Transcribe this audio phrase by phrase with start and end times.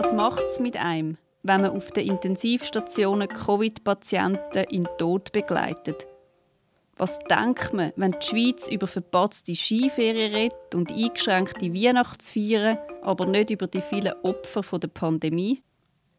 [0.00, 6.06] Was macht es mit einem, wenn man auf den Intensivstationen Covid-Patienten in den Tod begleitet?
[6.96, 13.50] Was denkt man, wenn die Schweiz über verpatzte Skiferien redet und eingeschränkte Weihnachtsfeiern, aber nicht
[13.50, 15.64] über die vielen Opfer der Pandemie?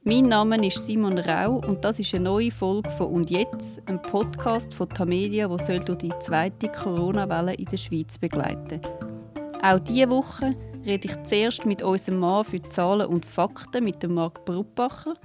[0.04, 4.02] Mein Name ist Simon Rau und das ist eine neue Folge von «Und jetzt?», ein
[4.02, 9.62] Podcast von Tamedia, der durch die zweite Corona-Welle in der Schweiz begleiten soll.
[9.64, 10.54] Auch diese Woche
[10.86, 15.16] rede ich zuerst mit unserem Mann für Zahlen und Fakten, mit dem Marc Bruppacher.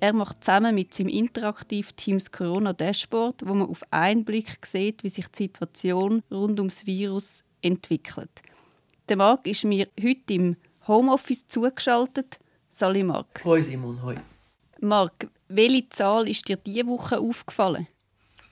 [0.00, 5.08] Er macht zusammen mit seinem Interaktiv-Team das Corona-Dashboard, wo man auf einen Blick sieht, wie
[5.08, 8.42] sich die Situation rund ums Virus entwickelt.
[9.08, 10.56] Der Marc ist mir heute im
[10.86, 12.38] Homeoffice zugeschaltet.
[12.68, 13.44] Salut Marc.
[13.44, 14.16] Hoi Simon, hoi.
[14.80, 17.86] Marc, welche Zahl ist dir diese Woche aufgefallen?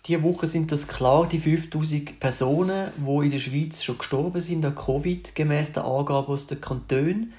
[0.07, 4.65] Diese Woche sind das klar die 5000 Personen, die in der Schweiz schon gestorben sind
[4.65, 7.33] an Covid, gemäß der Angaben aus den Kantonen.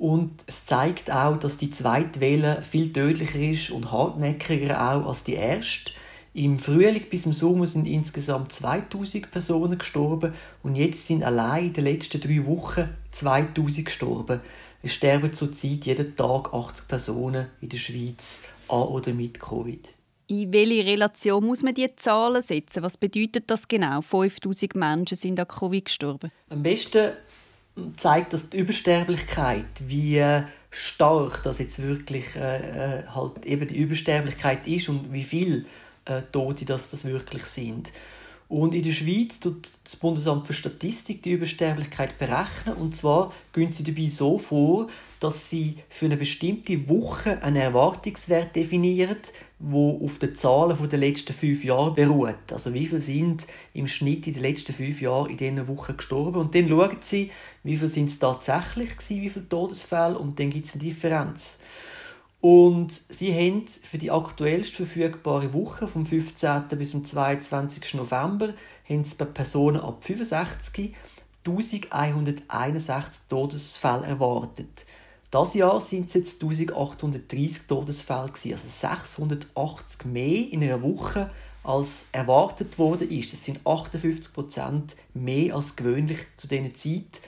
[0.00, 5.22] Und es zeigt auch, dass die zweite Welle viel tödlicher ist und hartnäckiger auch als
[5.22, 5.92] die erste.
[6.34, 10.32] Im Frühling bis im Sommer sind insgesamt 2000 Personen gestorben
[10.64, 14.40] und jetzt sind allein in den letzten drei Wochen 2000 gestorben.
[14.82, 19.88] Es sterben zurzeit jeden Tag 80 Personen in der Schweiz an oder mit Covid.
[20.32, 22.82] In welche Relation muss man diese Zahlen setzen?
[22.82, 24.00] Was bedeutet das genau?
[24.00, 26.32] 5000 Menschen sind an Covid gestorben.
[26.48, 27.12] Am besten
[27.98, 30.24] zeigt das die Übersterblichkeit, wie
[30.70, 35.66] stark das jetzt wirklich äh, äh halt eben die Übersterblichkeit ist und wie viel
[36.06, 37.92] äh, Tote das, das wirklich sind.
[38.52, 42.74] Und in der Schweiz tut das Bundesamt für Statistik die Übersterblichkeit berechnen.
[42.78, 44.88] Und zwar gehen sie dabei so vor,
[45.20, 49.16] dass sie für eine bestimmte Woche einen Erwartungswert definieren,
[49.62, 52.52] wo auf den Zahlen der letzten fünf Jahre beruht.
[52.52, 56.40] Also wie viele sind im Schnitt in den letzten fünf Jahren in diesen Wochen gestorben.
[56.40, 57.30] Und dann schauen sie,
[57.62, 61.58] wie viele sind es tatsächlich gewesen, wie viele Todesfälle, und dann gibt es eine Differenz.
[62.40, 66.64] Und sie haben für die aktuellst verfügbare Woche vom 15.
[66.76, 67.94] bis zum 22.
[67.94, 68.54] November
[68.88, 70.92] haben sie bei Personen ab 65
[71.44, 74.86] 1161 Todesfälle erwartet.
[75.32, 81.30] Das Jahr sind es jetzt 1830 Todesfälle gewesen, also 680 mehr in einer Woche
[81.64, 83.32] als erwartet wurde ist.
[83.32, 87.22] Das sind 58 Prozent mehr als gewöhnlich zu dieser Zeit.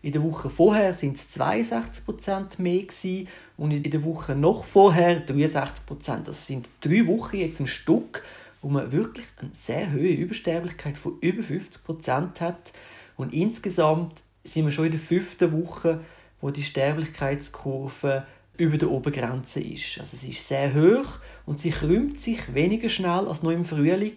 [0.00, 3.28] In der Woche vorher sind es 62 Prozent mehr gewesen
[3.58, 6.28] und in der Woche noch vorher 63 Prozent.
[6.28, 8.24] Das sind drei Wochen jetzt im Stück,
[8.62, 12.72] wo man wirklich eine sehr hohe Übersterblichkeit von über 50 Prozent hat.
[13.18, 16.00] Und insgesamt sind wir schon in der fünften Woche,
[16.40, 19.98] wo die Sterblichkeitskurve über der Obergrenze ist.
[19.98, 24.16] Also sie ist sehr hoch und sie krümmt sich weniger schnell als noch im Frühling.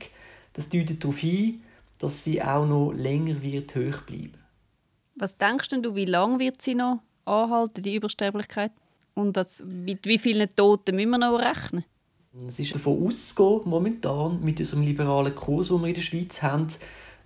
[0.53, 1.61] Das deutet darauf hin,
[1.97, 4.37] dass sie auch noch länger wird hoch bleiben.
[5.15, 8.71] Was denkst du, wie lange wird sie noch anhalten, die Übersterblichkeit?
[9.13, 11.85] Und das, mit wie vielen Toten müssen wir noch rechnen?
[12.47, 16.67] Es ist davon auszugehen, momentan mit unserem liberalen Kurs, den wir in der Schweiz haben,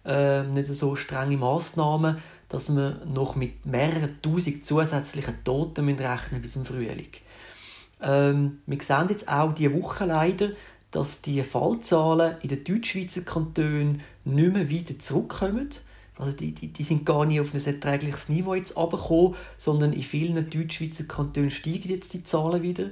[0.05, 2.17] äh, nicht so strenge Massnahmen,
[2.49, 7.11] dass wir noch mit mehreren tausend zusätzlichen Toten müssen rechnen bis im Frühling.
[8.01, 10.49] Ähm, wir sehen jetzt auch diese Woche leider,
[10.91, 15.69] dass die Fallzahlen in den Deutschschweizer Kantonen nicht mehr weiter zurückkommen.
[16.17, 18.77] Also die, die, die sind gar nicht auf ein erträgliches Niveau jetzt
[19.57, 22.89] sondern in vielen Deutschschweizer Kantonen steigen jetzt die Zahlen wieder.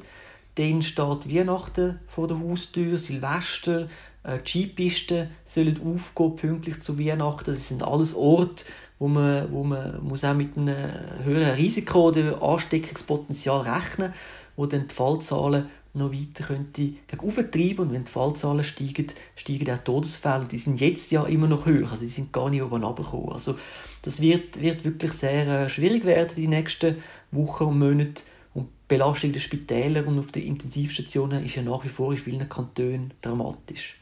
[0.56, 3.90] Dann steht Weihnachten vor der Haustür, Silvester,
[4.24, 7.52] äh, Skipisten sollen aufgehen, pünktlich zu Weihnachten.
[7.52, 8.66] Das sind alles Orte,
[9.00, 14.14] wo man, wo man muss auch mit einem höheren Risiko oder Ansteckungspotenzial rechnen
[14.56, 19.78] wo dann die Fallzahlen noch weiter könnte treiben und wenn die Fallzahlen steigen, steigen auch
[19.78, 20.46] die Todesfälle.
[20.46, 23.32] Die sind jetzt ja immer noch höher, also sie sind gar nicht oben runtergekommen.
[23.32, 23.58] Also
[24.02, 26.98] das wird, wird wirklich sehr äh, schwierig werden die nächsten
[27.32, 28.24] Wochen und Monate.
[28.54, 32.18] Und die Belastung der Spitäler und auf den Intensivstationen ist ja nach wie vor in
[32.18, 33.98] vielen Kantonen dramatisch.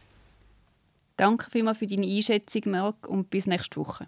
[1.15, 4.07] Danke vielmals für deine Einschätzung, Marc, und bis nächste Woche.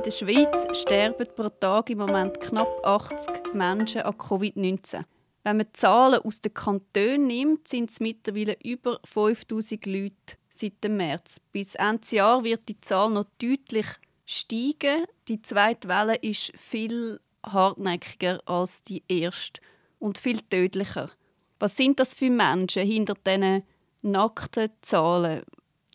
[0.00, 5.04] In der Schweiz sterben pro Tag im Moment knapp 80 Menschen an Covid-19.
[5.42, 10.14] Wenn man die Zahlen aus den Kantonen nimmt, sind es mittlerweile über 5000 Leute
[10.48, 11.38] seit dem März.
[11.52, 13.84] Bis Ende Jahr wird die Zahl noch deutlich
[14.24, 15.04] steigen.
[15.28, 19.60] Die zweite Welle ist viel hartnäckiger als die erste
[19.98, 21.10] und viel tödlicher.
[21.58, 23.64] Was sind das für Menschen hinter diesen
[24.00, 25.42] nackten Zahlen?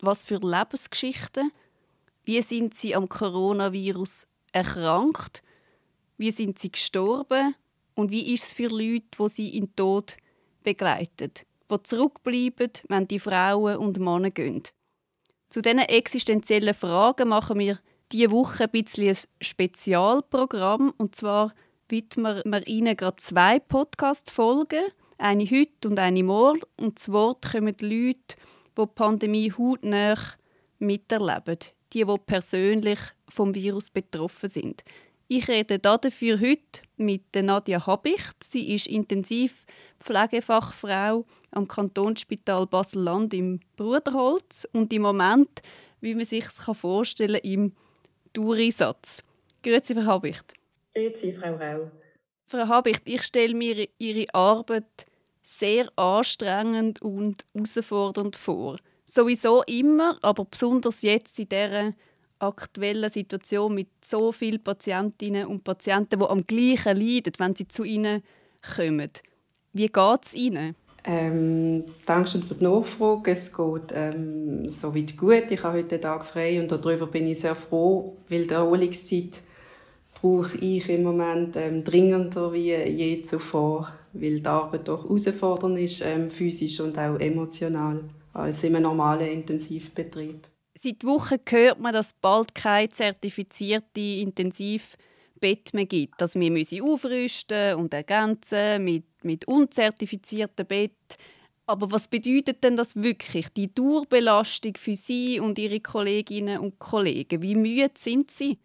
[0.00, 1.50] Was für Lebensgeschichten?
[2.26, 5.44] Wie sind sie am Coronavirus erkrankt?
[6.18, 7.54] Wie sind sie gestorben?
[7.94, 10.16] Und wie ist es für Leute, die sie in den Tod
[10.64, 11.30] begleiten,
[11.70, 14.64] die zurückbleiben, wenn die Frauen und Männer gehen?
[15.50, 17.78] Zu diesen existenziellen Fragen machen wir
[18.10, 20.94] diese Woche ein bisschen ein Spezialprogramm.
[20.98, 21.54] Und zwar
[21.88, 24.86] widmen wir Ihnen gerade zwei Podcast-Folgen.
[25.16, 26.62] Eine heute und eine morgen.
[26.76, 28.34] Und zu Wort kommen die Leute,
[28.76, 30.18] die die Pandemie hautnah
[30.80, 31.58] miterleben.
[31.96, 34.84] Die, die persönlich vom Virus betroffen sind.
[35.28, 38.36] Ich rede dafür heute mit Nadja Habicht.
[38.44, 45.62] Sie ist Intensivpflegefachfrau am Kantonsspital Basel-Land im Bruderholz und im Moment,
[46.02, 47.72] wie man sich vorstellen kann, im
[48.34, 49.24] Dauereinsatz.
[49.62, 50.52] Grüezi, Frau Habicht.
[50.94, 51.90] Grüezi, Frau Rau.
[52.46, 55.06] Frau Habicht, ich stelle mir Ihre Arbeit
[55.42, 58.76] sehr anstrengend und herausfordernd vor.
[59.08, 61.92] Sowieso immer, aber besonders jetzt in dieser
[62.38, 67.84] aktuellen Situation mit so vielen Patientinnen und Patienten, die am gleichen leiden, wenn sie zu
[67.84, 68.22] Ihnen
[68.74, 69.10] kommen.
[69.72, 70.74] Wie geht es Ihnen?
[71.08, 73.30] Ähm, danke für die Nachfrage.
[73.30, 75.50] Es geht ähm, soweit gut.
[75.50, 79.40] Ich habe heute den Tag frei und darüber bin ich sehr froh, weil die Erholungszeit
[80.20, 86.02] brauche ich im Moment ähm, dringender wie je zuvor, weil die Arbeit doch herausfordernd ist,
[86.04, 88.00] ähm, physisch und auch emotional,
[88.36, 90.46] als in einem normalen Intensivbetrieb.
[90.78, 96.20] Seit Wochen hört man, dass es bald keine zertifizierte Intensivbett mehr gibt.
[96.20, 100.92] Dass wir müssen aufrüsten und ergänzen mit, mit unzertifizierten Bett.
[101.64, 103.48] Aber was bedeutet denn das wirklich?
[103.48, 107.42] Die Dauerbelastung für Sie und Ihre Kolleginnen und Kollegen.
[107.42, 108.58] Wie müde sind Sie?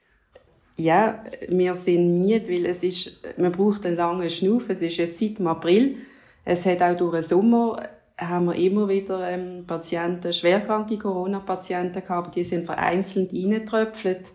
[0.78, 4.70] Ja, wir sind müde, weil es ist, man braucht einen langen Schnuff.
[4.70, 5.98] Es ist jetzt seit April.
[6.44, 7.88] Es hat auch durch den Sommer
[8.22, 14.32] haben wir immer wieder ähm, Patienten, schwerkranke Corona-Patienten gehabt, die sind vereinzelt reingetröpfelt.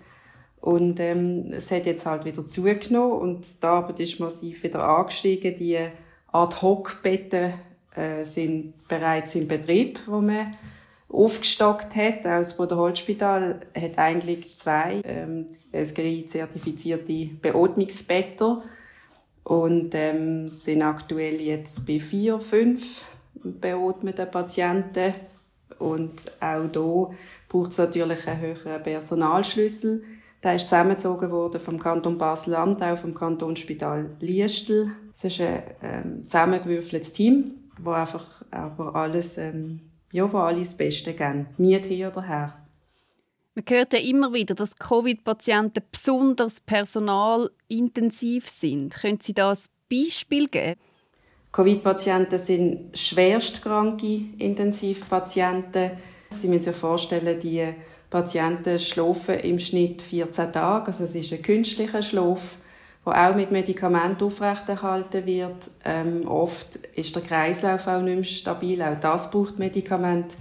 [0.60, 5.56] Und ähm, es hat jetzt halt wieder zugenommen und die Arbeit ist massiv wieder angestiegen.
[5.56, 5.78] Die
[6.32, 7.52] Ad-Hoc-Betten
[7.94, 10.56] äh, sind bereits im Betrieb, wo man
[11.08, 12.20] aufgestockt hat.
[12.20, 18.62] Auch das Bruderholzspital hat eigentlich zwei ähm, SGI-zertifizierte Beatmungsbetten
[19.44, 23.04] und ähm, sind aktuell jetzt bei vier, fünf
[23.54, 25.14] beatmeten Patienten.
[25.78, 27.16] Und auch hier
[27.48, 30.04] braucht es natürlich einen höheren Personalschlüssel.
[30.42, 34.92] Der ist zusammengezogen worden vom Kanton Basel-Land, auch vom Kantonsspital Liestel.
[35.12, 39.80] Es ist ein ähm, zusammengewürfeltes Team, wo einfach aber alles, ähm,
[40.12, 41.46] ja, wo alles Beste geben.
[41.56, 42.66] Miet hier oder her.
[43.54, 48.92] Man hört ja immer wieder, dass Covid-Patienten besonders personalintensiv sind.
[48.92, 49.58] Können Sie da ein
[49.90, 50.78] Beispiel geben?
[51.56, 55.92] Covid-Patienten sind schwerstkranke Intensivpatienten.
[56.30, 57.66] Sie müssen sich vorstellen, die
[58.10, 60.88] Patienten schlafen im Schnitt 14 Tage.
[60.88, 62.58] Also es ist ein künstlicher Schlaf,
[63.06, 65.70] der auch mit Medikamenten aufrechterhalten wird.
[65.86, 68.82] Ähm, oft ist der Kreislauf auch nicht mehr stabil.
[68.82, 70.34] Auch das braucht Medikament.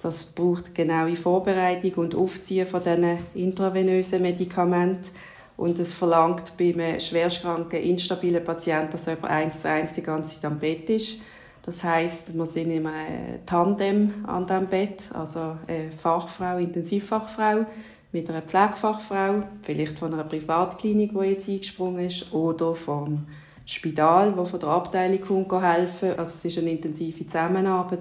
[0.00, 5.10] Das braucht genaue Vorbereitung und Aufziehen von diesen intravenösen Medikamenten.
[5.56, 10.34] Und es verlangt bei einem schwerstkranken, instabilen Patienten, dass er eins zu eins die ganze
[10.34, 11.20] Zeit am Bett ist.
[11.62, 17.64] Das heißt, wir sind in einem Tandem an dem Bett, also eine Fachfrau, Intensivfachfrau
[18.12, 23.26] mit einer Pflegefachfrau, vielleicht von einer Privatklinik, die jetzt eingesprungen ist, oder vom
[23.64, 26.10] Spital, wo von der Abteilung helfen.
[26.18, 28.00] Also es ist eine intensive Zusammenarbeit.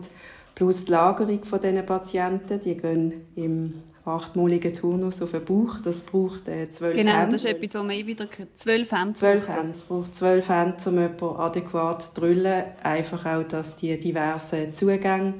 [0.55, 5.77] Plus die Lagerung von diesen Patienten, die gehen im achtmaligen Turnus auf den Bauch.
[5.83, 7.33] Das braucht äh, zwölf genau, Hände.
[7.33, 8.57] das ist etwas, was man immer wieder hört.
[8.57, 9.13] Zwölf Hände.
[9.13, 9.61] Zwölf Hände.
[9.61, 12.63] Es braucht zwölf Hände, um jemanden adäquat zu drüllen.
[12.83, 15.33] Einfach auch, dass die diversen Zugänge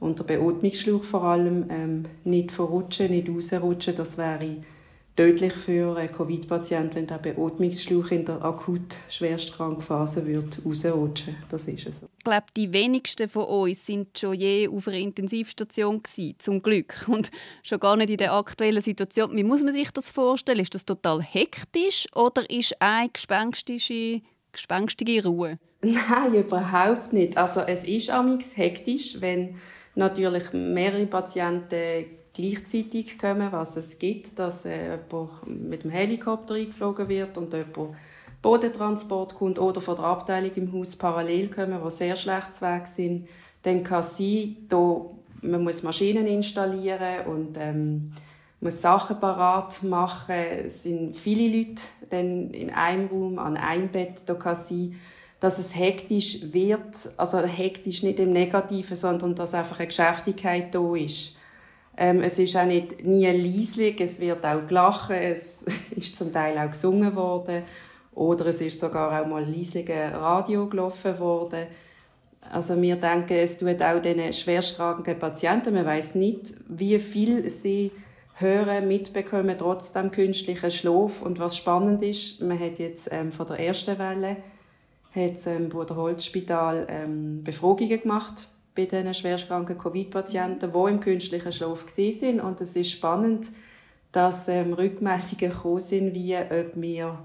[0.00, 3.96] und der Beatmungsschlauch vor allem ähm, nicht verrutschen, nicht rausrutschen.
[3.96, 4.56] Das wäre
[5.16, 11.36] tödlich für einen Covid-Patienten, wenn der Beatmungsschlauch in der akut schwerstkranken Phase wird rausrutschen.
[11.50, 11.96] Das ist es.
[11.96, 17.06] Ich glaube, die wenigsten von uns sind schon je auf einer Intensivstation gewesen, zum Glück.
[17.08, 17.30] Und
[17.62, 19.36] schon gar nicht in der aktuellen Situation.
[19.36, 20.60] Wie muss man sich das vorstellen?
[20.60, 24.22] Ist das total hektisch oder ist eine gespenstische,
[24.52, 25.58] gespenstige Ruhe?
[25.82, 27.36] Nein, überhaupt nicht.
[27.36, 29.56] Also es ist amigs hektisch, wenn
[29.94, 37.08] natürlich mehrere Patienten gleichzeitig kommen, was es gibt, dass äh, jemand mit dem Helikopter eingeflogen
[37.08, 37.96] wird und jemand
[38.42, 43.28] Bodentransport kommt oder von der Abteilung im Haus parallel kommen, die sehr schlecht weg sind,
[43.62, 45.02] dann kann es sein, da,
[45.42, 48.10] man muss Maschinen installieren und ähm,
[48.60, 50.34] muss Sachen parat machen.
[50.34, 54.22] Es sind viele Leute dann in einem Raum, an einem Bett.
[54.26, 54.98] Da kann sein,
[55.40, 57.10] dass es hektisch wird.
[57.18, 61.36] Also hektisch nicht im Negativen, sondern dass einfach eine Geschäftigkeit da ist.
[61.96, 66.56] Ähm, es ist auch nicht nie leislich, es wird auch gelacht, es ist zum Teil
[66.56, 67.64] auch gesungen worden
[68.14, 71.66] oder es ist sogar auch mal leislige Radio gelaufen worden.
[72.50, 77.92] Also wir denken, es tut auch den schwerstkranken Patienten, man weiß nicht, wie viel sie
[78.40, 81.22] hören, mitbekommen, trotz dem künstlichen Schlaf.
[81.22, 84.36] Und was spannend ist, man hat jetzt ähm, von der ersten Welle
[85.14, 91.00] hat das ähm, Bruder Holz Spital ähm, Befragungen gemacht bei diesen schwerstkranken Covid-Patienten, die im
[91.00, 92.40] künstlichen Schlaf sind.
[92.40, 93.48] Und es ist spannend,
[94.12, 97.18] dass ähm, Rückmeldungen gekommen sind, wie ob wir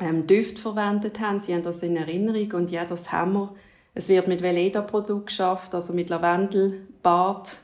[0.00, 1.40] ähm, Düfte verwendet haben.
[1.40, 3.54] Sie haben das in Erinnerung und ja, das haben wir.
[3.92, 7.56] Es wird mit Veleda-Produkt geschafft, also mit Lavendelbad,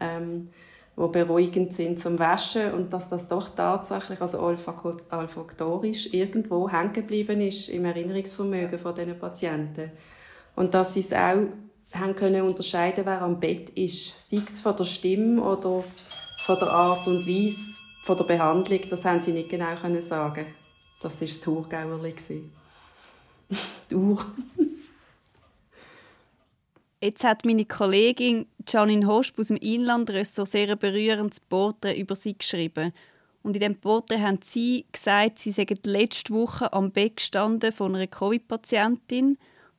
[0.00, 0.48] ähm,
[0.96, 7.40] wo beruhigend sind zum Waschen und dass das doch tatsächlich, also olfaktorisch, irgendwo hängen geblieben
[7.40, 9.92] ist im Erinnerungsvermögen von diesen Patienten.
[10.56, 11.48] Und dass sie es auch
[11.92, 15.84] haben können unterscheiden, wer am Bett ist, sei es von der Stimme oder
[16.46, 20.46] von der Art und Weise von der Behandlung, das haben sie nicht genau können sagen.
[21.04, 22.14] Das war das Thurgauerli.
[23.90, 24.24] Die Uhr.
[26.98, 32.38] Jetzt hat meine Kollegin Janine Hosp aus dem Inlandressort sehr ein berührendes Porträt über sie
[32.38, 32.94] geschrieben.
[33.42, 37.94] Und in diesem Porträt haben sie gesagt, sie seien letzte Woche am Bett gestanden von
[37.94, 39.36] einer Covid-Patientin.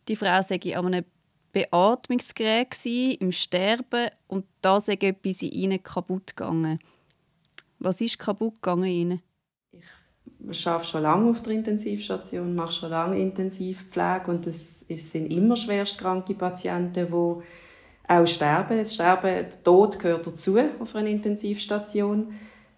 [0.08, 1.06] Die Frau sei an einem
[1.54, 6.78] Beatmungsgerät im Sterben und da sei etwas in ihnen kaputt gegangen.
[7.80, 9.25] Was ist kaputt gegangen ihnen?
[10.48, 16.34] Arbeite schon lange auf der Intensivstation, mache schon lange Intensivpflege und es sind immer schwerstkranke
[16.34, 17.44] Patienten, die
[18.08, 18.78] auch sterben.
[18.78, 22.34] Das Sterben, der Tod gehört dazu auf einer Intensivstation.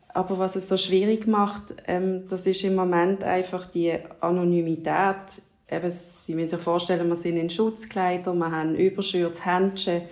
[0.09, 5.41] Aber was es so schwierig macht, ähm, das ist im Moment einfach die Anonymität.
[5.69, 10.03] Eben, Sie müssen sich vorstellen, wir sind in Schutzkleidern, wir haben Überschürze, Händchen,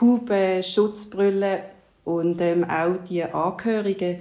[0.00, 1.62] Huben, Schutzbrille
[2.04, 4.20] und ähm, auch die Angehörigen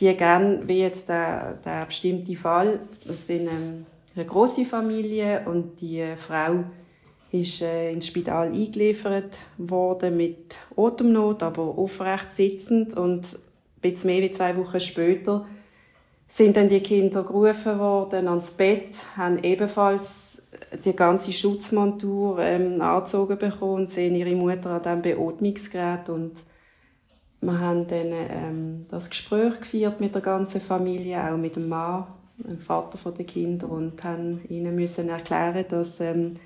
[0.00, 5.80] die gerne, wie jetzt der, der bestimmte Fall, das sind ähm, eine große Familie und
[5.80, 6.64] die Frau
[7.30, 13.38] ist äh, ins Spital eingeliefert worden mit Atemnot, aber aufrecht sitzend und
[13.82, 15.46] ein mehr als zwei Wochen später
[16.26, 20.42] sind dann die Kinder gerufen worden ans Bett, haben ebenfalls
[20.84, 26.32] die ganze Schutzmontur ähm, angezogen bekommen sehen ihre Mutter an diesem Beatmungsgerät und
[27.40, 32.06] wir haben dann ähm, das Gespräch geführt mit der ganzen Familie, auch mit dem Mann,
[32.38, 36.36] dem Vater der Kinder und haben ihnen müssen erklären, dass, ähm,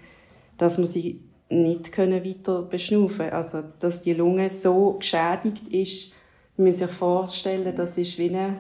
[0.56, 1.20] dass wir sie
[1.50, 6.12] nicht können weiter beschnaufen Also, dass die Lunge so geschädigt ist,
[6.56, 8.58] man muss sich vorstellen, das ist wie eine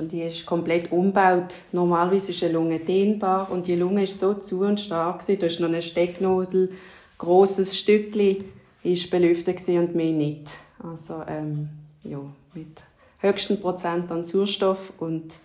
[0.00, 1.54] die ist komplett umgebaut.
[1.72, 5.40] Normalerweise ist eine Lunge dehnbar und die Lunge ist so zu und stark gewesen.
[5.40, 6.72] Da ist noch eine Stecknadel,
[7.18, 8.44] großes Stückli,
[8.82, 10.50] ist belüftet und mehr nicht.
[10.86, 11.68] Also ähm,
[12.04, 12.20] ja,
[12.54, 12.82] mit
[13.18, 15.38] höchsten Prozent an Sauerstoff und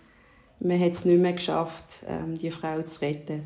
[0.60, 3.42] man hat es nicht mehr geschafft, ähm, die Frau zu retten.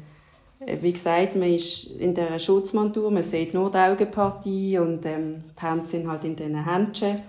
[0.60, 5.44] Äh, wie gesagt, man ist in der Schutzmontur, man sieht nur die Augenpartie und ähm,
[5.58, 7.22] die Hände sind halt in diesen Händchen.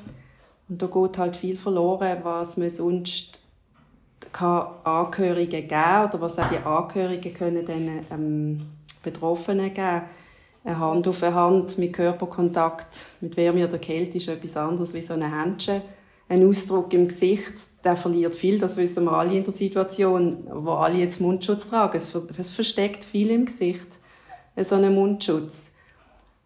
[0.67, 3.39] Und da geht halt viel verloren, was man sonst
[4.33, 8.65] kann Angehörigen geben oder was auch die Angehörigen können den ähm,
[9.01, 10.01] Betroffenen geben
[10.67, 15.01] eine Hand auf eine Hand mit Körperkontakt, mit Wärme oder Kälte ist etwas anderes wie
[15.01, 15.81] so ein Händchen.
[16.27, 17.53] Ein Ausdruck im Gesicht,
[17.86, 21.95] der verliert viel, das wissen wir alle in der Situation, wo alle jetzt Mundschutz tragen.
[21.95, 23.88] Es, es versteckt viel im Gesicht,
[24.57, 25.71] so einen Mundschutz.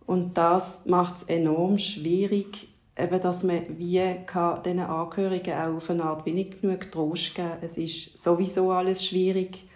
[0.06, 5.90] Und das macht es enorm schwierig, eben, dass man wie kann diesen Angehörigen auch auf
[5.90, 9.68] eine Art wenig genug Trost geben Es ist sowieso alles schwierig.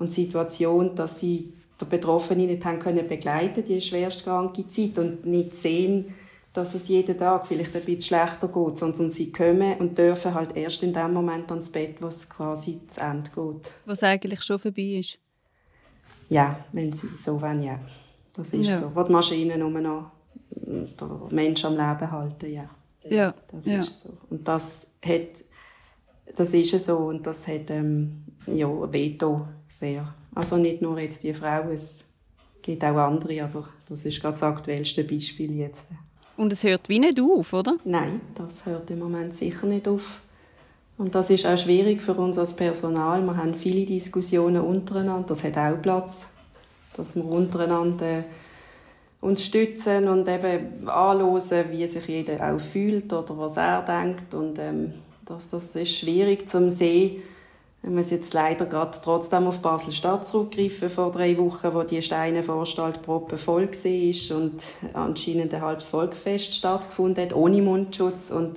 [0.00, 5.24] Und die Situation, dass sie der Betroffene nicht haben können begleiten, die schwerstkranke Zeit und
[5.24, 6.14] nicht sehen,
[6.52, 10.56] dass es jeden Tag vielleicht ein bisschen schlechter geht, sondern sie kommen und dürfen halt
[10.56, 13.74] erst in dem Moment ans Bett, wo es quasi zu Ende geht.
[13.84, 15.18] Was eigentlich schon vorbei ist?
[16.28, 17.78] Ja, wenn sie so wollen, ja.
[18.32, 18.78] Das ist ja.
[18.78, 18.94] so.
[18.94, 20.10] Wo die Maschinen nur noch
[20.50, 20.88] den
[21.30, 22.68] Mensch am Leben halten, ja.
[23.04, 23.34] Ja.
[23.50, 23.80] Das ja.
[23.80, 24.10] ist so.
[24.28, 25.44] Und das hat,
[26.36, 30.14] das ist so und das hat, ähm, ja, Veto sehr.
[30.34, 32.04] Also nicht nur jetzt die Frau, es
[32.62, 35.88] gibt auch andere, aber das ist gerade das aktuellste Beispiel jetzt.
[36.36, 37.76] Und es hört wie nicht auf, oder?
[37.84, 40.20] Nein, das hört im Moment sicher nicht auf.
[40.96, 43.22] Und das ist auch schwierig für uns als Personal.
[43.22, 45.28] Wir haben viele Diskussionen untereinander.
[45.28, 46.28] Das hat auch Platz,
[46.96, 48.24] dass wir untereinander
[49.20, 54.34] uns stützen und eben anhören, wie sich jeder auch fühlt oder was er denkt.
[54.34, 54.94] Und ähm,
[55.28, 57.22] das, das ist schwierig zu sehen,
[57.80, 63.02] ich muss jetzt leider gerade trotzdem auf Basel-Stadt zurückgreifen, vor drei Wochen, wo die Steinenvorstadt
[63.02, 64.62] proppe voll war und
[64.94, 68.32] anscheinend ein halbes Volkfest stattgefunden hat, ohne Mundschutz.
[68.32, 68.56] Und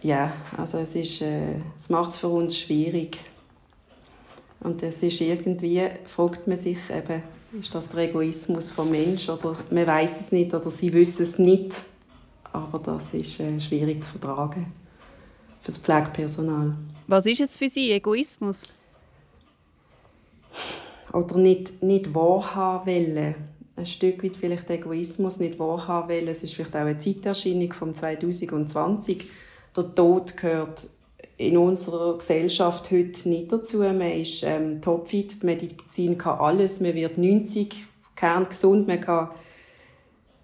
[0.00, 3.18] ja, also es, ist, äh, es macht es für uns schwierig.
[4.60, 7.22] Und es ist irgendwie, fragt man sich eben,
[7.60, 11.38] ist das der Egoismus vom Mensch oder man weiß es nicht oder sie wissen es
[11.38, 11.82] nicht.
[12.52, 14.66] Aber das ist äh, schwierig zu vertragen.
[15.66, 16.74] Für das Pflegepersonal.
[17.08, 18.62] Was ist es für Sie, Egoismus?
[21.12, 23.34] Oder nicht, nicht wahrhaben wollen.
[23.74, 26.28] Ein Stück weit vielleicht Egoismus, nicht wahrhaben wollen.
[26.28, 29.28] Es ist vielleicht auch eine Zeiterscheinung von 2020.
[29.76, 30.88] Der Tod gehört
[31.36, 33.78] in unserer Gesellschaft heute nicht dazu.
[33.78, 39.30] Man ist ähm, topfit, die Medizin kann alles, man wird 90, kerngesund, man kann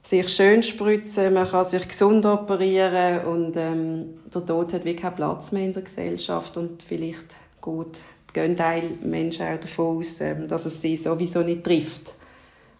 [0.02, 5.16] sich schön spritzen, man kann sich gesund operieren und ähm, der Tod hat wirklich keinen
[5.16, 7.98] Platz mehr in der Gesellschaft und vielleicht gut
[8.32, 12.14] gehen Teil Menschen auch davon aus, ähm, dass es sie sowieso nicht trifft.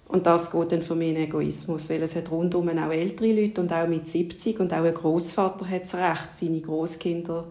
[0.08, 3.72] Und das geht dann für in Egoismus, weil es hat rundum auch ältere Leute und
[3.72, 7.44] auch mit 70 und auch ein Großvater hat es recht, seine Großkinder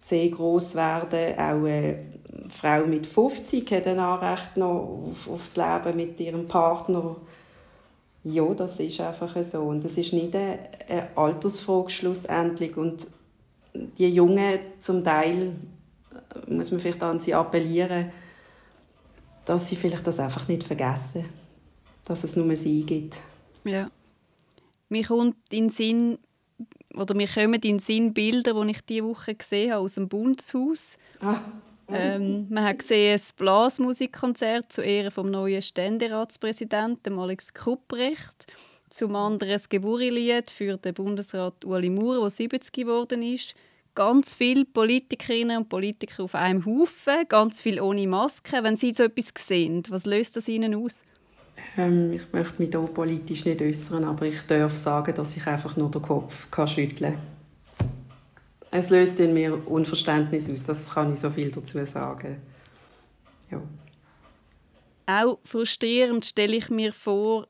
[0.00, 1.38] sehr groß werden.
[1.38, 1.98] Auch eine
[2.50, 7.16] Frau mit 50 hat ein Anrecht noch auf, aufs Leben mit ihrem Partner.
[8.28, 9.60] Ja, das ist einfach so.
[9.60, 12.76] Und das ist nicht eine, eine Altersfrage schlussendlich.
[12.76, 13.06] Und
[13.72, 15.54] die Jungen zum Teil
[16.48, 18.10] muss man vielleicht an sie appellieren,
[19.44, 21.24] dass sie vielleicht das einfach nicht vergessen,
[22.04, 23.16] dass es nur sie gibt.
[23.62, 23.90] Ja.
[24.88, 26.18] Mir kommt in Sinn,
[26.94, 30.98] oder mir kommen in Sinn Bilder, die ich diese Woche gesehen habe aus dem Bundeshaus.
[31.20, 31.38] Ah.
[31.88, 38.46] Ähm, man hat gesehen ein Blasmusikkonzert zu Ehren vom neuen Ständeratspräsidenten Alex Kupprecht.
[38.90, 43.54] Zum anderen ein Geburtlied für den Bundesrat Ueli Maurer, der 70 geworden ist.
[43.94, 48.62] Ganz viele Politikerinnen und Politiker auf einem Haufen, ganz viel ohne Maske.
[48.62, 51.02] Wenn Sie so etwas sehen, was löst das Ihnen aus?
[51.76, 55.76] Ähm, ich möchte mich hier politisch nicht äußern, aber ich darf sagen, dass ich einfach
[55.76, 57.35] nur den Kopf schütteln kann.
[58.70, 62.42] Es löst in mir Unverständnis aus, das kann ich so viel dazu sagen.
[63.50, 63.62] Ja.
[65.06, 67.46] Auch frustrierend stelle ich mir vor,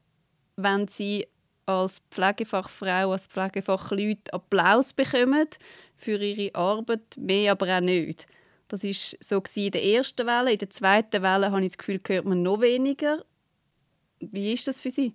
[0.56, 1.26] wenn Sie
[1.64, 5.48] als Pflegefachfrau, als Pflegefachleute Applaus bekommen
[5.96, 8.26] für ihre Arbeit, mehr aber auch nicht.
[8.68, 10.52] Das war so in der ersten Welle.
[10.52, 13.24] In der zweiten Welle habe ich das Gefühl, hört man noch weniger.
[14.20, 15.14] Wie ist das für Sie?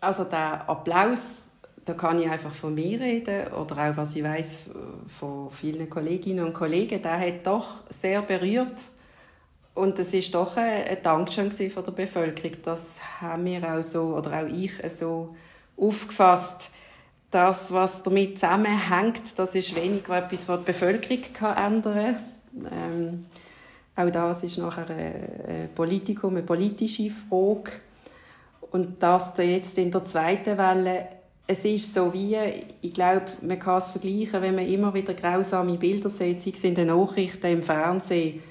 [0.00, 1.50] Also der Applaus,
[1.86, 4.64] da kann ich einfach von mir reden oder auch was ich weiß
[5.06, 8.90] von vielen Kolleginnen und Kollegen, der hat doch sehr berührt
[9.74, 12.56] und es ist doch ein Dankeschön von der Bevölkerung.
[12.64, 15.36] Das haben wir auch so oder auch ich so
[15.76, 16.70] aufgefasst.
[17.30, 22.16] Das, was damit zusammenhängt, das ist weniger etwas, was die Bevölkerung kann ändern
[22.54, 22.72] kann.
[22.72, 23.26] Ähm,
[23.94, 27.72] auch das ist nachher ein Politikum, eine politische Frage.
[28.70, 31.15] Und das jetzt in der zweiten Welle,
[31.46, 32.36] es ist so wie,
[32.80, 36.64] ich glaube, man kann es vergleichen, wenn man immer wieder grausame Bilder sieht, sei es
[36.64, 38.42] in den Nachrichten, im Fernsehen.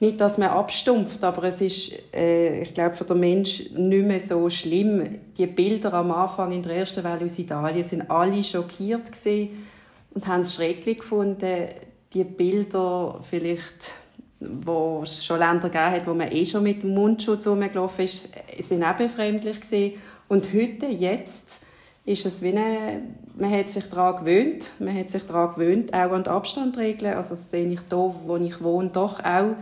[0.00, 4.18] Nicht, dass man abstumpft, aber es ist, äh, ich glaube, für den Mensch nicht mehr
[4.18, 5.20] so schlimm.
[5.36, 9.66] Die Bilder am Anfang in der ersten Welle aus Italien sind alle schockiert gesehen
[10.14, 11.68] und haben es schrecklich gefunden.
[12.12, 13.92] Die Bilder vielleicht
[14.64, 18.28] wo es schon Länder gegeben hat, wo man eh schon mit dem Mundschutz rumgelaufen ist,
[18.58, 19.94] sind auch befremdlich gewesen.
[20.28, 21.60] Und heute, jetzt,
[22.04, 23.02] ist es wie eine,
[23.36, 27.30] man hat sich daran gewöhnt, man hat sich daran gewöhnt, auch an die Abstandregeln, also
[27.30, 29.54] das sehe ich hier, wo ich wohne, doch auch.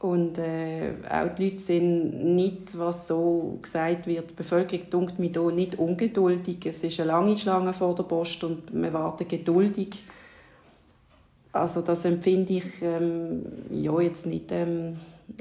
[0.00, 5.32] Und äh, auch die Leute sind nicht, was so gesagt wird, die Bevölkerung dunkt mich
[5.32, 6.66] hier nicht ungeduldig.
[6.66, 10.04] Es ist eine lange Schlange vor der Post und wir warten geduldig
[11.54, 14.96] also das empfinde ich ähm, ja, jetzt nicht, ähm,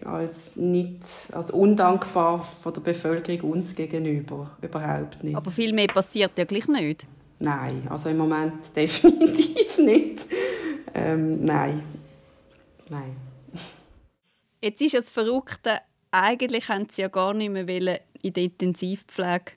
[0.05, 4.51] als, nicht als undankbar von der Bevölkerung uns gegenüber.
[4.61, 5.35] Überhaupt nicht.
[5.35, 7.05] Aber viel mehr passiert ja gleich nicht.
[7.39, 10.25] Nein, also im Moment definitiv nicht.
[10.93, 11.83] Ähm, nein.
[12.89, 13.15] Nein.
[14.61, 15.79] Jetzt ist es Verrückte,
[16.11, 19.53] eigentlich haben sie ja gar nicht mehr in der Intensivpflege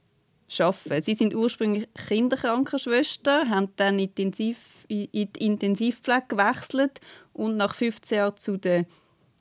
[0.58, 1.02] arbeiten.
[1.02, 4.56] Sie sind ursprünglich Kinderkrankenschwester, haben dann in die,
[4.88, 7.00] Intensivpflege gewechselt
[7.32, 8.86] und nach 15 Jahren zu der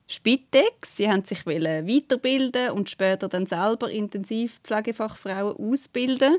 [0.07, 0.97] Spitex.
[0.97, 6.37] Sie haben sich weiterbilden und später dann selber Intensivpflegefachfrauen ausbilden.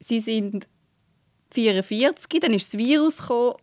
[0.00, 0.68] Sie sind
[1.52, 3.54] 44, dann ist das Virus gekommen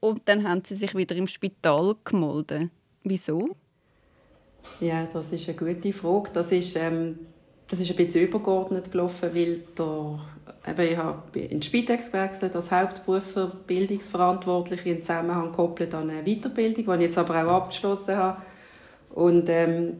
[0.00, 2.70] und dann haben sie sich wieder im Spital gemolden.
[3.02, 3.56] Wieso?
[4.80, 6.30] Ja, das ist eine gute Frage.
[6.32, 7.18] Das ist ähm
[7.68, 10.20] das ist ein bisschen übergeordnet gelaufen, weil der,
[10.68, 16.84] eben, ich habe in die Spitex gewechselt als Hauptberufsbildungsverantwortliche in Zusammenhang gekoppelt an eine Weiterbildung,
[16.84, 18.42] die ich jetzt aber auch abgeschlossen habe.
[19.10, 19.94] Und ähm,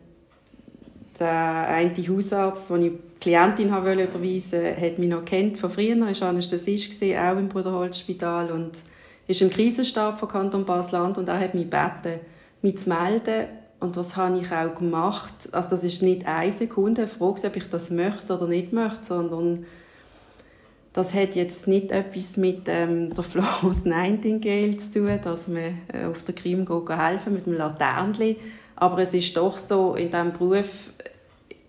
[1.19, 5.97] der eine Hausarzt, den ich Klientin habe überweisen wollte, hat mich noch kennt von früher,
[5.97, 8.73] er war Anästhesist, auch im Bruderholzspital und
[9.27, 12.21] ist im Krisenstab von Kanton Basel-Land und er hat mich gebeten,
[12.63, 13.47] mich zu melden
[13.87, 15.33] und das habe ich auch gemacht.
[15.53, 19.05] Also das ist nicht eine Sekunde eine Frage, ob ich das möchte oder nicht möchte,
[19.05, 19.65] sondern
[20.97, 26.07] Das hat jetzt nicht etwas mit ähm, der Florence Nightingale zu tun, dass man äh,
[26.11, 28.39] auf der Krim geht helfen mit dem Laternli.
[28.77, 30.93] Aber es ist doch so, in diesem Beruf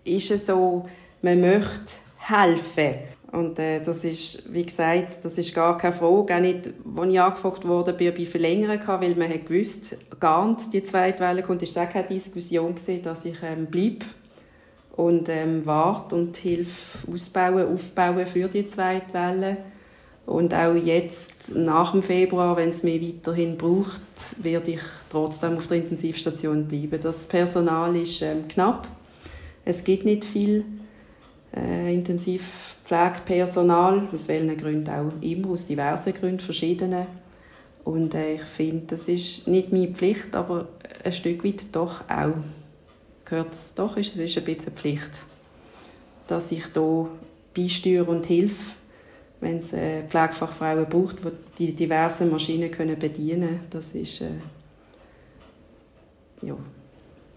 [0.04, 0.88] ist es so,
[1.20, 1.92] man möchte
[2.28, 2.94] helfen.
[3.30, 6.34] Und äh, das ist, wie gesagt, das ist gar keine Frage.
[6.34, 10.48] Auch nicht, als ich angefragt wurde, bin ich verlängern kann, weil man hat gewusst, gar
[10.48, 14.06] nicht die zweite Welle kommt, ist auch keine Diskussion gewesen, dass ich ähm, bleibe
[14.96, 19.58] und ähm, warte und hilf ausbauen, aufbauen für die zweite Welle.
[20.24, 24.00] Und auch jetzt, nach dem Februar, wenn es mich weiterhin braucht,
[24.42, 27.00] werde ich trotzdem auf der Intensivstation bleiben.
[27.00, 28.88] Das Personal ist ähm, knapp.
[29.64, 30.64] Es gibt nicht viel
[31.56, 37.06] äh, Intensivpflegepersonal, aus welchen Gründen auch immer, aus diversen Gründen, verschiedenen.
[37.84, 40.68] Und äh, ich finde, das ist nicht meine Pflicht, aber
[41.04, 42.34] ein Stück weit doch auch
[43.28, 45.22] gehört es doch, ist, es ist ein bisschen Pflicht,
[46.26, 47.08] dass ich hier
[47.54, 48.76] beisteuere und hilfe,
[49.40, 51.16] wenn es äh, Pflegefachfrauen braucht,
[51.58, 53.60] die die diversen Maschinen können bedienen können.
[53.70, 54.30] Das ist, äh,
[56.42, 56.56] ja.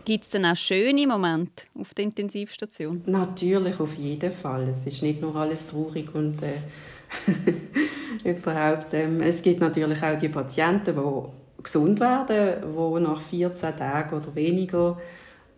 [0.04, 3.02] Gibt es denn auch schöne Momente auf der Intensivstation?
[3.06, 4.68] Natürlich, auf jeden Fall.
[4.70, 8.94] Es ist nicht nur alles traurig und äh, überhaupt.
[8.94, 14.34] Ähm, es gibt natürlich auch die Patienten, die gesund werden, die nach 14 Tagen oder
[14.36, 14.98] weniger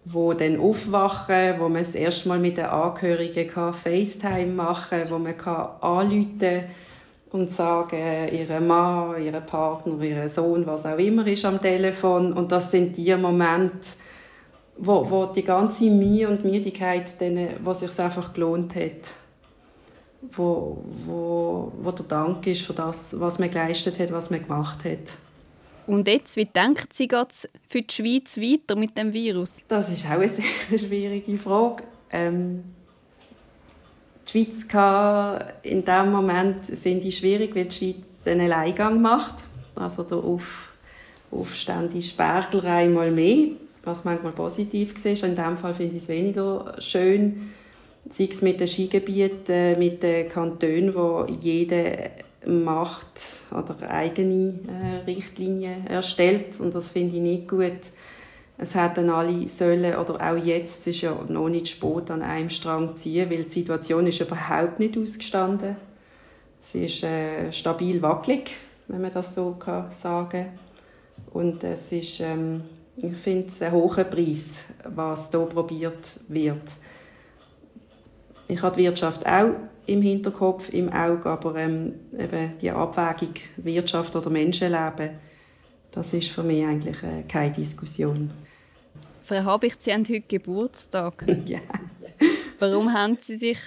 [0.06, 5.18] wo dann aufwachen, wo man das erste Mal mit den Angehörigen kann FaceTime machen wo
[5.18, 6.64] man kann anrufen
[7.32, 12.32] und sagen, ihre Mann, ihre Partner, ihr Sohn, was auch immer ist am Telefon.
[12.34, 13.90] Und das sind die Momente,
[14.78, 19.14] wo, wo die ganze Mühe und Müdigkeit, denen, was sich einfach gelohnt hat,
[20.32, 24.84] wo, wo, wo der Dank ist für das, was man geleistet hat, was man gemacht
[24.86, 25.18] hat.
[25.86, 29.62] Und jetzt, wie denkt sie geht für die Schweiz weiter mit dem Virus?
[29.68, 30.46] Das ist auch eine sehr
[30.78, 31.84] schwierige Frage.
[32.10, 32.64] Ähm,
[34.26, 39.44] die Schweiz kann in diesem Moment finde ich schwierig, weil die Schweiz einen Alleingang macht.
[39.76, 40.70] Also der Auf,
[41.32, 43.48] Aufstand ist Bergler einmal mehr,
[43.84, 45.24] was manchmal positiv ist.
[45.24, 47.52] In diesem Fall finde ich es weniger schön.
[48.12, 52.12] Sei es mit den Skigebieten, mit den Kantonen, wo jeder
[52.46, 57.72] macht oder eigene äh, Richtlinien erstellt und das finde ich nicht gut.
[58.58, 62.50] Es hätten alle sollen, oder auch jetzt, es ist ja noch nicht spät, an einem
[62.50, 65.76] Strang ziehen, weil die Situation ist überhaupt nicht ausgestanden.
[66.62, 68.52] Sie ist äh, stabil wackelig,
[68.88, 70.48] wenn man das so kann sagen
[71.34, 72.62] Und es ist, ähm,
[72.98, 76.62] ich finde es ein hoher Preis, was hier probiert wird.
[78.48, 84.16] Ich habe die Wirtschaft auch im Hinterkopf, im Auge, aber ähm, eben die Abwägung Wirtschaft
[84.16, 85.12] oder Menschenleben,
[85.92, 88.32] das ist für mich eigentlich äh, keine Diskussion.
[89.24, 91.26] Frau Habicht, Sie haben heute Geburtstag.
[91.46, 91.60] ja.
[92.60, 93.60] Warum haben Sie sich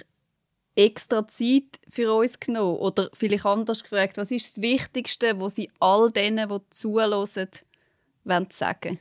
[0.75, 2.77] extra Zeit für uns genommen?
[2.77, 7.27] Oder vielleicht anders gefragt, was ist das Wichtigste, was Sie all denen, die zuhören,
[8.23, 8.99] wollen sagen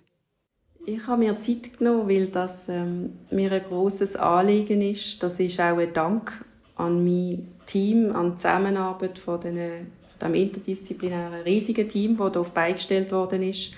[0.87, 5.20] ich habe mir Zeit genommen, weil das ähm, mir ein großes Anliegen ist.
[5.20, 6.44] Das ist auch ein Dank
[6.77, 9.90] an mein Team, an die Zusammenarbeit von, den,
[10.22, 13.72] dem interdisziplinären riesigen Team, das darauf beigestellt worden ist,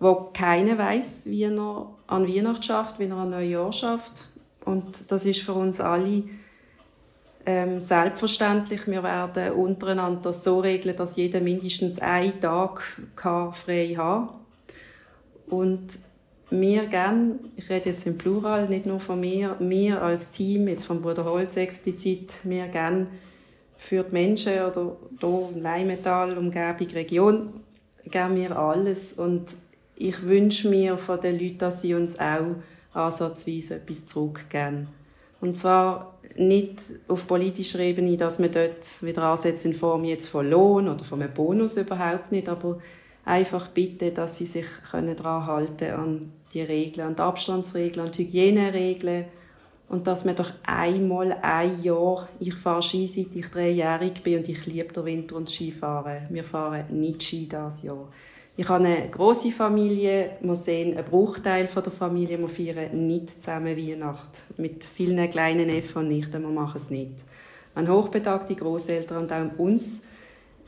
[0.00, 4.28] wo keiner weiß, wie er an Weihnachten schafft, wie er an Neujahr schafft.
[4.64, 6.24] Und das ist für uns alle
[7.46, 8.88] ähm, selbstverständlich.
[8.88, 12.82] Wir werden untereinander das so regeln, dass jeder mindestens einen Tag
[13.14, 14.34] frei haben kann.
[15.48, 15.98] Und
[16.50, 20.84] wir gern, ich rede jetzt im Plural, nicht nur von mir, wir als Team, jetzt
[20.84, 23.06] vom Bruder Holz explizit, wir gern
[23.78, 27.52] für die Menschen oder hier in Leimetal, Umgebung, Region,
[28.04, 29.46] geben wir alles und
[29.96, 32.56] ich wünsche mir von den Leuten, dass sie uns auch
[32.92, 34.88] ansatzweise etwas zurückgeben.
[35.40, 40.48] Und zwar nicht auf politischer Ebene, dass man dort wieder ansetzt in Form jetzt von
[40.48, 42.78] Lohn oder von einem Bonus überhaupt nicht, aber
[43.24, 49.26] einfach bitte, dass sie sich daran halten an die Regeln, die Abstandsregeln, an die Hygieneregeln
[49.90, 54.48] und dass man doch einmal ein Jahr, ich fahre Ski seit ich dreijährig bin und
[54.48, 56.28] ich liebe den Winter und Skifahren.
[56.30, 58.08] Wir fahren nicht Ski dieses Jahr.
[58.56, 63.76] Ich habe eine große Familie, wir sehen einen Bruchteil der Familie, wir feiern nicht zusammen
[63.76, 64.42] Weihnacht.
[64.58, 67.14] Mit vielen kleinen Neffen und Nichten, wir machen es nicht.
[67.74, 70.04] An hochbetagte Großeltern und auch uns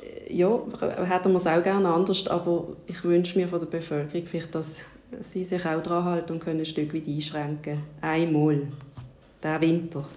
[0.02, 0.60] äh, ja,
[1.04, 4.86] hätten wir es auch gerne anders, aber ich wünsche mir von der Bevölkerung vielleicht, dass
[5.20, 7.82] sie sich auch daran halten und können ein Stück weit einschränken.
[8.00, 8.68] Einmal.
[9.42, 10.08] Der Winter.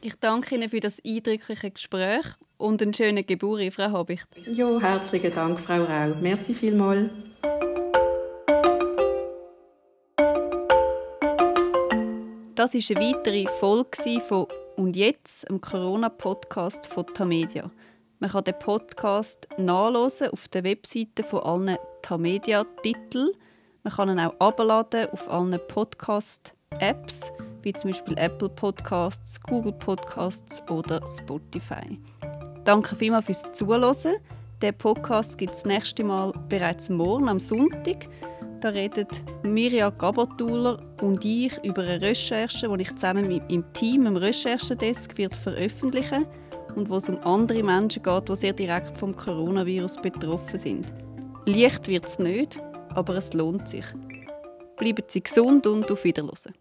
[0.00, 2.24] Ich danke Ihnen für das eindrückliche Gespräch
[2.58, 4.28] und einen schönen Geburt, Frau Habicht.
[4.52, 6.14] Ja, herzlichen Dank, Frau Rau.
[6.20, 7.10] Merci vielmals.
[12.54, 14.46] Das war eine weitere Folge von
[14.76, 17.70] und jetzt im Corona-Podcast von Tamedia.
[18.18, 23.28] Man kann den Podcast nachlesen auf der Webseite von allen Tamedia-Titeln.
[23.82, 30.62] Man kann ihn auch abladen auf allen Podcast-Apps, wie zum Beispiel Apple Podcasts, Google Podcasts
[30.70, 32.00] oder Spotify.
[32.64, 34.16] Danke vielmals fürs Zuhören.
[34.62, 38.08] Der Podcast gibt es nächste Mal bereits morgen am Sonntag.
[38.60, 39.10] Da redet
[39.42, 45.14] Mirja Gabatuller und ich über eine Recherche, die ich zusammen mit meinem Team im Recherchedesk
[45.34, 46.26] veröffentlichen
[46.76, 50.86] und wo es um andere Menschen geht, die sehr direkt vom Coronavirus betroffen sind.
[51.46, 52.60] Leicht wird es nicht,
[52.90, 53.84] aber es lohnt sich.
[54.76, 56.54] Bleiben Sie gesund und auf Wiedersehen.